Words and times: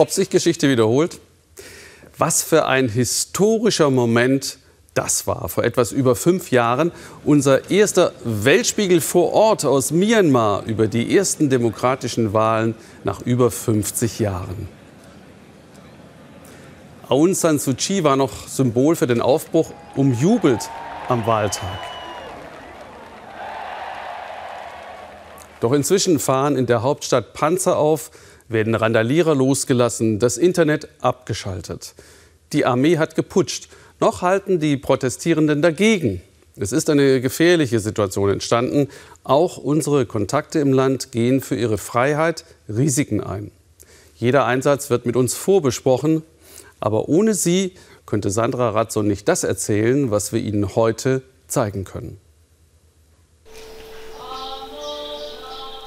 Ob 0.00 0.10
sich 0.10 0.30
Geschichte 0.30 0.70
wiederholt? 0.70 1.20
Was 2.16 2.42
für 2.42 2.64
ein 2.64 2.88
historischer 2.88 3.90
Moment 3.90 4.56
das 4.94 5.26
war 5.26 5.50
vor 5.50 5.62
etwas 5.62 5.92
über 5.92 6.16
fünf 6.16 6.50
Jahren 6.50 6.90
unser 7.22 7.70
erster 7.70 8.14
Weltspiegel 8.24 9.02
vor 9.02 9.34
Ort 9.34 9.66
aus 9.66 9.90
Myanmar 9.90 10.64
über 10.64 10.88
die 10.88 11.14
ersten 11.14 11.50
demokratischen 11.50 12.32
Wahlen 12.32 12.76
nach 13.04 13.20
über 13.20 13.50
50 13.50 14.20
Jahren. 14.20 14.68
Aung 17.10 17.34
San 17.34 17.58
Suu 17.58 17.74
Kyi 17.74 18.02
war 18.02 18.16
noch 18.16 18.48
Symbol 18.48 18.96
für 18.96 19.06
den 19.06 19.20
Aufbruch, 19.20 19.70
umjubelt 19.96 20.70
am 21.08 21.26
Wahltag. 21.26 21.78
Doch 25.60 25.72
inzwischen 25.72 26.18
fahren 26.18 26.56
in 26.56 26.64
der 26.64 26.82
Hauptstadt 26.82 27.34
Panzer 27.34 27.76
auf, 27.76 28.10
werden 28.50 28.74
Randalierer 28.74 29.34
losgelassen, 29.34 30.18
das 30.18 30.36
Internet 30.36 30.88
abgeschaltet. 31.00 31.94
Die 32.52 32.66
Armee 32.66 32.98
hat 32.98 33.14
geputscht 33.14 33.68
noch 34.00 34.22
halten 34.22 34.60
die 34.60 34.78
Protestierenden 34.78 35.60
dagegen. 35.60 36.22
Es 36.56 36.72
ist 36.72 36.88
eine 36.88 37.20
gefährliche 37.20 37.80
Situation 37.80 38.30
entstanden. 38.30 38.88
Auch 39.24 39.58
unsere 39.58 40.06
Kontakte 40.06 40.58
im 40.58 40.72
Land 40.72 41.12
gehen 41.12 41.42
für 41.42 41.54
ihre 41.54 41.76
Freiheit 41.76 42.46
Risiken 42.66 43.20
ein. 43.22 43.50
Jeder 44.16 44.46
Einsatz 44.46 44.88
wird 44.88 45.04
mit 45.04 45.16
uns 45.16 45.34
vorbesprochen. 45.34 46.22
Aber 46.80 47.10
ohne 47.10 47.34
sie 47.34 47.74
könnte 48.06 48.30
Sandra 48.30 48.70
Ratzo 48.70 49.02
nicht 49.02 49.28
das 49.28 49.44
erzählen, 49.44 50.10
was 50.10 50.32
wir 50.32 50.40
Ihnen 50.40 50.74
heute 50.74 51.20
zeigen 51.46 51.84
können. 51.84 52.18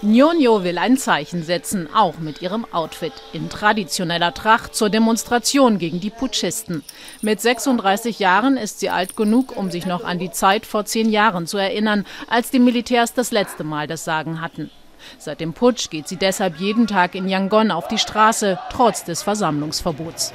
Nyonyo 0.00 0.62
will 0.62 0.78
ein 0.78 0.96
Zeichen 0.96 1.42
setzen, 1.42 1.88
auch 1.92 2.18
mit 2.18 2.40
ihrem 2.40 2.64
Outfit. 2.72 3.12
In 3.32 3.48
traditioneller 3.48 4.32
Tracht 4.32 4.76
zur 4.76 4.90
Demonstration 4.90 5.78
gegen 5.78 5.98
die 5.98 6.10
Putschisten. 6.10 6.84
Mit 7.20 7.40
36 7.40 8.20
Jahren 8.20 8.56
ist 8.56 8.78
sie 8.78 8.90
alt 8.90 9.16
genug, 9.16 9.56
um 9.56 9.72
sich 9.72 9.86
noch 9.86 10.04
an 10.04 10.20
die 10.20 10.30
Zeit 10.30 10.66
vor 10.66 10.84
zehn 10.84 11.10
Jahren 11.10 11.48
zu 11.48 11.58
erinnern, 11.58 12.06
als 12.28 12.52
die 12.52 12.60
Militärs 12.60 13.12
das 13.12 13.32
letzte 13.32 13.64
Mal 13.64 13.88
das 13.88 14.04
Sagen 14.04 14.40
hatten. 14.40 14.70
Seit 15.18 15.40
dem 15.40 15.52
Putsch 15.52 15.90
geht 15.90 16.06
sie 16.06 16.16
deshalb 16.16 16.60
jeden 16.60 16.86
Tag 16.86 17.16
in 17.16 17.28
Yangon 17.28 17.72
auf 17.72 17.88
die 17.88 17.98
Straße, 17.98 18.56
trotz 18.70 19.02
des 19.02 19.24
Versammlungsverbots. 19.24 20.32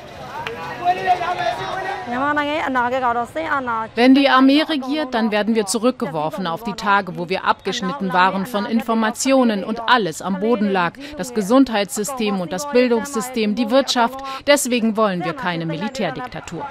Wenn 3.95 4.15
die 4.15 4.29
Armee 4.29 4.61
regiert, 4.61 5.13
dann 5.13 5.31
werden 5.31 5.55
wir 5.55 5.65
zurückgeworfen 5.65 6.47
auf 6.47 6.63
die 6.63 6.73
Tage, 6.73 7.17
wo 7.17 7.29
wir 7.29 7.45
abgeschnitten 7.45 8.13
waren 8.13 8.45
von 8.45 8.65
Informationen 8.65 9.63
und 9.63 9.79
alles 9.87 10.21
am 10.21 10.39
Boden 10.39 10.69
lag. 10.69 10.93
Das 11.17 11.33
Gesundheitssystem 11.33 12.39
und 12.39 12.51
das 12.53 12.69
Bildungssystem, 12.71 13.55
die 13.55 13.69
Wirtschaft. 13.69 14.19
Deswegen 14.47 14.97
wollen 14.97 15.23
wir 15.23 15.33
keine 15.33 15.65
Militärdiktatur. 15.65 16.65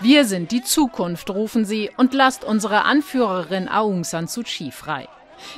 Wir 0.00 0.26
sind 0.26 0.50
die 0.50 0.62
Zukunft, 0.62 1.30
rufen 1.30 1.64
sie, 1.64 1.90
und 1.96 2.12
lasst 2.12 2.44
unsere 2.44 2.84
Anführerin 2.84 3.68
Aung 3.68 4.04
San 4.04 4.26
Suu 4.26 4.42
Kyi 4.42 4.70
frei. 4.70 5.08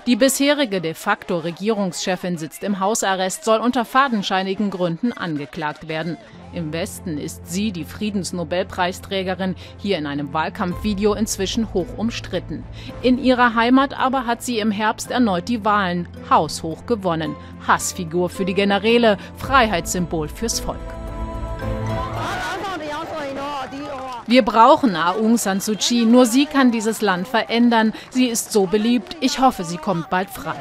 Die 0.07 0.17
bisherige 0.17 0.81
de 0.81 0.95
facto 0.95 1.39
Regierungschefin 1.39 2.39
sitzt 2.39 2.63
im 2.63 2.81
Hausarrest, 2.81 3.45
soll 3.45 3.61
unter 3.61 3.85
fadenscheinigen 3.85 4.71
Gründen 4.71 5.13
angeklagt 5.13 5.89
werden. 5.89 6.17
Im 6.53 6.73
Westen 6.73 7.19
ist 7.19 7.47
sie, 7.47 7.73
die 7.73 7.85
Friedensnobelpreisträgerin, 7.85 9.55
hier 9.77 9.99
in 9.99 10.07
einem 10.07 10.33
Wahlkampfvideo 10.33 11.15
inzwischen 11.15 11.73
hoch 11.75 11.97
umstritten. 11.97 12.65
In 13.03 13.23
ihrer 13.23 13.55
Heimat 13.55 13.99
aber 13.99 14.27
hat 14.27 14.43
sie 14.43 14.59
im 14.59 14.71
Herbst 14.71 15.11
erneut 15.11 15.49
die 15.49 15.65
Wahlen 15.65 16.09
haushoch 16.31 16.87
gewonnen. 16.87 17.37
Hassfigur 17.67 18.31
für 18.31 18.45
die 18.45 18.55
Generäle, 18.55 19.19
Freiheitssymbol 19.37 20.29
fürs 20.29 20.61
Volk. 20.61 20.98
Wir 24.29 24.43
brauchen 24.43 24.95
Aung 24.95 25.39
San 25.39 25.59
Suu 25.59 25.75
Kyi, 25.75 26.05
nur 26.05 26.27
sie 26.27 26.45
kann 26.45 26.71
dieses 26.71 27.01
Land 27.01 27.27
verändern. 27.27 27.95
Sie 28.11 28.27
ist 28.27 28.53
so 28.53 28.67
beliebt, 28.67 29.17
ich 29.21 29.39
hoffe, 29.39 29.65
sie 29.65 29.79
kommt 29.79 30.11
bald 30.11 30.29
frei. 30.29 30.55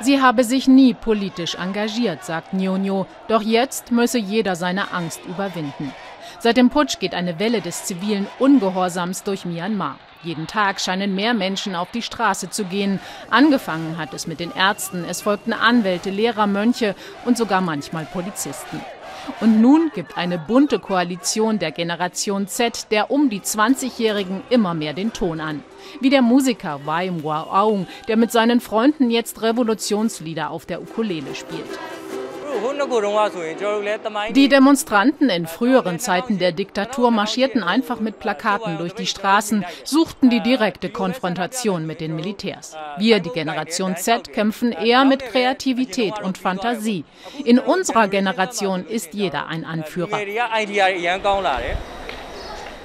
Sie 0.00 0.20
habe 0.20 0.42
sich 0.42 0.66
nie 0.66 0.92
politisch 0.92 1.54
engagiert, 1.54 2.24
sagt 2.24 2.52
Nyonyo, 2.52 3.06
doch 3.28 3.42
jetzt 3.42 3.92
müsse 3.92 4.18
jeder 4.18 4.56
seine 4.56 4.92
Angst 4.92 5.20
überwinden. 5.24 5.94
Seit 6.40 6.56
dem 6.56 6.70
Putsch 6.70 6.98
geht 6.98 7.14
eine 7.14 7.38
Welle 7.38 7.60
des 7.60 7.84
zivilen 7.84 8.26
Ungehorsams 8.40 9.22
durch 9.22 9.44
Myanmar. 9.44 10.00
Jeden 10.24 10.48
Tag 10.48 10.80
scheinen 10.80 11.14
mehr 11.14 11.34
Menschen 11.34 11.76
auf 11.76 11.92
die 11.92 12.02
Straße 12.02 12.50
zu 12.50 12.64
gehen. 12.64 12.98
Angefangen 13.30 13.98
hat 13.98 14.12
es 14.14 14.26
mit 14.26 14.40
den 14.40 14.50
Ärzten, 14.50 15.04
es 15.08 15.20
folgten 15.20 15.52
Anwälte, 15.52 16.10
Lehrer, 16.10 16.48
Mönche 16.48 16.96
und 17.24 17.38
sogar 17.38 17.60
manchmal 17.60 18.06
Polizisten. 18.06 18.80
Und 19.40 19.60
nun 19.60 19.90
gibt 19.94 20.16
eine 20.16 20.38
bunte 20.38 20.78
Koalition 20.78 21.58
der 21.58 21.72
Generation 21.72 22.46
Z 22.46 22.90
der 22.90 23.10
um 23.10 23.28
die 23.30 23.40
20-Jährigen 23.40 24.42
immer 24.50 24.74
mehr 24.74 24.92
den 24.92 25.12
Ton 25.12 25.40
an. 25.40 25.62
Wie 26.00 26.10
der 26.10 26.22
Musiker 26.22 26.80
Waim 26.84 27.24
Aung, 27.26 27.86
der 28.08 28.16
mit 28.16 28.32
seinen 28.32 28.60
Freunden 28.60 29.10
jetzt 29.10 29.42
Revolutionslieder 29.42 30.50
auf 30.50 30.66
der 30.66 30.80
Ukulele 30.80 31.34
spielt. 31.34 31.78
Die 34.30 34.48
Demonstranten 34.48 35.30
in 35.30 35.46
früheren 35.46 35.98
Zeiten 35.98 36.38
der 36.38 36.52
Diktatur 36.52 37.10
marschierten 37.10 37.62
einfach 37.62 38.00
mit 38.00 38.18
Plakaten 38.18 38.78
durch 38.78 38.94
die 38.94 39.06
Straßen, 39.06 39.64
suchten 39.84 40.30
die 40.30 40.40
direkte 40.40 40.90
Konfrontation 40.90 41.86
mit 41.86 42.00
den 42.00 42.16
Militärs. 42.16 42.76
Wir, 42.98 43.20
die 43.20 43.30
Generation 43.30 43.96
Z, 43.96 44.32
kämpfen 44.32 44.72
eher 44.72 45.04
mit 45.04 45.24
Kreativität 45.24 46.20
und 46.22 46.38
Fantasie. 46.38 47.04
In 47.44 47.58
unserer 47.58 48.08
Generation 48.08 48.86
ist 48.86 49.14
jeder 49.14 49.46
ein 49.48 49.64
Anführer. 49.64 50.18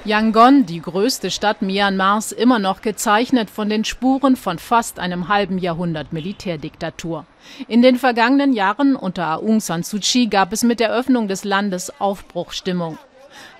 Yangon, 0.04 0.66
die 0.66 0.82
größte 0.82 1.30
Stadt 1.30 1.62
Myanmars, 1.62 2.32
immer 2.32 2.58
noch 2.58 2.82
gezeichnet 2.82 3.48
von 3.48 3.68
den 3.68 3.84
Spuren 3.84 4.34
von 4.34 4.58
fast 4.58 4.98
einem 4.98 5.28
halben 5.28 5.58
Jahrhundert 5.58 6.12
Militärdiktatur. 6.12 7.24
In 7.68 7.82
den 7.82 7.96
vergangenen 7.96 8.52
Jahren 8.52 8.96
unter 8.96 9.38
Aung 9.38 9.60
San 9.60 9.84
Suu 9.84 10.00
Kyi 10.00 10.26
gab 10.26 10.52
es 10.52 10.64
mit 10.64 10.80
der 10.80 10.92
Öffnung 10.92 11.28
des 11.28 11.44
Landes 11.44 12.00
Aufbruchstimmung. 12.00 12.98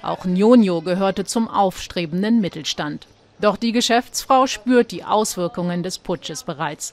Auch 0.02 0.24
Nyonyo 0.24 0.80
gehörte 0.80 1.24
zum 1.24 1.48
aufstrebenden 1.48 2.40
Mittelstand. 2.40 3.06
Doch 3.40 3.56
die 3.56 3.70
Geschäftsfrau 3.70 4.48
spürt 4.48 4.90
die 4.90 5.04
Auswirkungen 5.04 5.84
des 5.84 6.00
Putsches 6.00 6.42
bereits. 6.42 6.92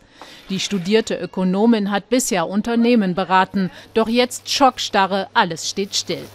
Die 0.50 0.60
studierte 0.60 1.16
Ökonomin 1.16 1.90
hat 1.90 2.10
bisher 2.10 2.48
Unternehmen 2.48 3.16
beraten, 3.16 3.72
doch 3.96 4.10
jetzt 4.10 4.48
Schockstarre, 4.52 5.28
alles 5.34 5.68
steht 5.68 5.96
still. 5.96 6.26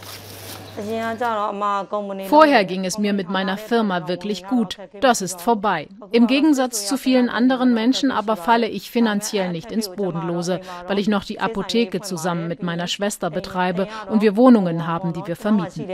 Vorher 2.27 2.65
ging 2.65 2.85
es 2.85 2.97
mir 2.97 3.13
mit 3.13 3.29
meiner 3.29 3.57
Firma 3.57 4.07
wirklich 4.07 4.45
gut. 4.47 4.77
Das 4.99 5.21
ist 5.21 5.41
vorbei. 5.41 5.87
Im 6.11 6.27
Gegensatz 6.27 6.87
zu 6.87 6.97
vielen 6.97 7.29
anderen 7.29 7.73
Menschen 7.73 8.11
aber 8.11 8.35
falle 8.35 8.67
ich 8.67 8.91
finanziell 8.91 9.51
nicht 9.51 9.71
ins 9.71 9.89
Bodenlose, 9.89 10.59
weil 10.87 10.99
ich 10.99 11.07
noch 11.07 11.23
die 11.23 11.39
Apotheke 11.39 12.01
zusammen 12.01 12.47
mit 12.47 12.61
meiner 12.61 12.87
Schwester 12.87 13.29
betreibe 13.29 13.87
und 14.09 14.21
wir 14.21 14.35
Wohnungen 14.35 14.85
haben, 14.85 15.13
die 15.13 15.25
wir 15.25 15.35
vermieten. 15.35 15.87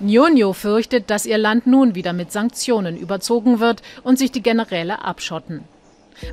Nyonyo 0.00 0.52
fürchtet, 0.52 1.10
dass 1.10 1.24
ihr 1.24 1.38
Land 1.38 1.66
nun 1.66 1.94
wieder 1.94 2.12
mit 2.12 2.32
Sanktionen 2.32 2.96
überzogen 2.96 3.60
wird 3.60 3.82
und 4.02 4.18
sich 4.18 4.32
die 4.32 4.42
Generäle 4.42 5.04
abschotten. 5.04 5.64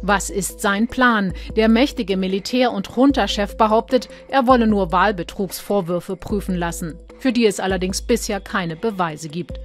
Was 0.01 0.29
ist 0.29 0.61
sein 0.61 0.87
Plan? 0.87 1.33
Der 1.55 1.69
mächtige 1.69 2.17
Militär- 2.17 2.71
und 2.71 2.89
Junta-Chef 2.95 3.57
behauptet, 3.57 4.09
er 4.29 4.47
wolle 4.47 4.67
nur 4.67 4.91
Wahlbetrugsvorwürfe 4.91 6.15
prüfen 6.15 6.55
lassen, 6.55 6.97
für 7.19 7.31
die 7.31 7.45
es 7.45 7.59
allerdings 7.59 8.01
bisher 8.01 8.39
keine 8.39 8.75
Beweise 8.75 9.29
gibt. 9.29 9.59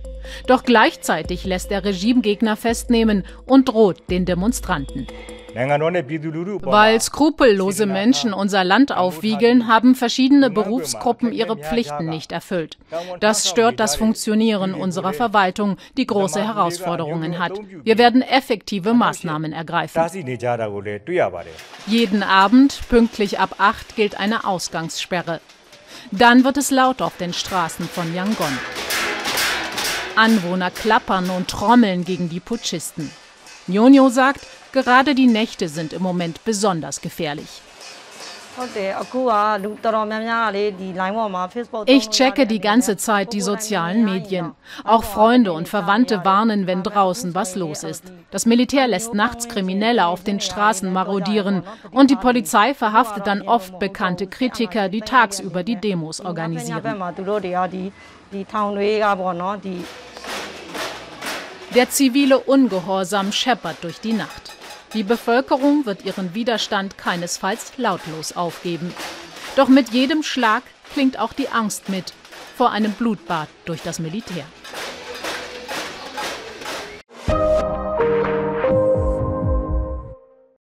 Doch 0.47 0.65
gleichzeitig 0.65 1.45
lässt 1.45 1.71
der 1.71 1.85
Regimegegner 1.85 2.57
festnehmen 2.57 3.25
und 3.47 3.69
droht 3.69 4.11
den 4.11 4.25
Demonstranten. 4.25 5.07
Weil 5.57 7.01
skrupellose 7.01 7.87
Menschen 7.87 8.33
unser 8.33 8.63
Land 8.63 8.93
aufwiegeln, 8.93 9.67
haben 9.67 9.95
verschiedene 9.95 10.51
Berufsgruppen 10.51 11.33
ihre 11.33 11.57
Pflichten 11.57 12.07
nicht 12.07 12.33
erfüllt. 12.33 12.77
Das 13.21 13.49
stört 13.49 13.81
das 13.81 13.97
Funktionieren 13.97 14.75
unserer 14.75 15.13
Verwaltung, 15.13 15.79
die 15.97 16.07
große 16.07 16.45
Herausforderungen 16.45 17.39
hat. 17.39 17.53
Wir 17.85 17.97
werden 17.99 18.23
effektive 18.23 18.93
Maßnahmen 18.93 19.53
ergreifen. 19.53 20.03
Jeden 21.87 22.23
Abend, 22.23 22.81
pünktlich 22.89 23.39
ab 23.39 23.57
8, 23.59 23.97
gilt 23.97 24.19
eine 24.21 24.45
Ausgangssperre. 24.45 25.41
Dann 26.11 26.45
wird 26.45 26.57
es 26.57 26.71
laut 26.71 27.01
auf 27.03 27.17
den 27.17 27.33
Straßen 27.33 27.87
von 27.89 28.15
Yangon. 28.15 28.59
Anwohner 30.17 30.71
klappern 30.71 31.31
und 31.31 31.49
trommeln 31.49 32.05
gegen 32.05 32.29
die 32.29 32.41
Putschisten. 32.41 33.11
Nyonyo 33.67 34.09
sagt, 34.09 34.47
Gerade 34.77 35.15
die 35.15 35.27
Nächte 35.27 35.71
sind 35.71 35.95
im 35.95 36.03
Moment 36.03 36.45
besonders 36.45 37.01
gefährlich. 37.01 37.63
Ich 41.87 42.11
checke 42.11 42.47
die 42.47 42.61
ganze 42.61 42.99
Zeit 42.99 43.33
die 43.33 43.41
sozialen 43.41 44.05
Medien. 44.05 44.53
Auch 44.85 45.03
Freunde 45.03 45.55
und 45.55 45.67
Verwandte 45.67 46.27
warnen, 46.27 46.67
wenn 46.67 46.83
draußen 46.83 47.35
was 47.35 47.57
los 47.57 47.85
ist. 47.85 48.05
Das 48.31 48.45
Militär 48.45 48.87
lässt 48.87 49.15
nachts 49.15 49.49
Kriminelle 49.49 50.05
auf 50.05 50.25
den 50.25 50.41
Straßen 50.41 50.93
marodieren 50.93 51.63
und 51.91 52.11
die 52.11 52.17
Polizei 52.17 52.75
verhaftet 52.75 53.27
dann 53.27 53.41
oft 53.41 53.79
bekannte 53.79 54.27
Kritiker, 54.27 54.91
die 54.91 55.01
tagsüber 55.01 55.63
die 55.63 55.77
Demos 55.77 56.21
organisieren. 56.21 57.03
Der 61.75 61.89
zivile 61.89 62.39
Ungehorsam 62.41 63.33
scheppert 63.33 63.77
durch 63.81 64.01
die 64.01 64.13
Nacht. 64.13 64.46
Die 64.95 65.03
Bevölkerung 65.03 65.85
wird 65.87 66.05
ihren 66.05 66.35
Widerstand 66.35 66.97
keinesfalls 66.97 67.73
lautlos 67.77 68.37
aufgeben. 68.37 68.95
Doch 69.57 69.69
mit 69.69 69.91
jedem 69.91 70.23
Schlag 70.23 70.63
klingt 70.93 71.19
auch 71.19 71.33
die 71.33 71.49
Angst 71.49 71.89
mit 71.89 72.13
vor 72.57 72.71
einem 72.71 72.93
Blutbad 72.93 73.49
durch 73.65 73.83
das 73.83 73.99
Militär. 73.99 74.45